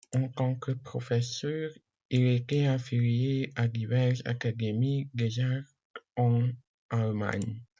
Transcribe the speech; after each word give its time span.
En 0.15 0.27
tant 0.29 0.55
que 0.55 0.71
professeur, 0.71 1.69
il 2.09 2.25
était 2.25 2.65
affilié 2.65 3.51
à 3.55 3.67
diverses 3.67 4.23
académies 4.25 5.07
des 5.13 5.39
arts 5.41 5.75
en 6.17 6.49
Allemagne. 6.89 7.61